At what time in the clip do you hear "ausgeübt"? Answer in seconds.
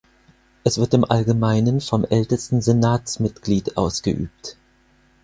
3.77-4.57